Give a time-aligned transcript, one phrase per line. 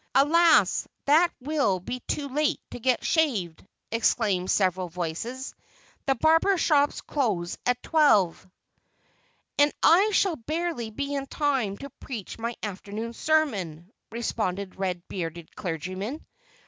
[0.15, 0.87] "Alas!
[1.05, 5.53] that will be too late to get shaved," exclaimed several voices
[6.07, 8.49] "the barber shops close at twelve."
[9.59, 15.07] "And I shall barely be in time to preach my afternoon sermon," responded the red
[15.07, 16.25] bearded clergyman.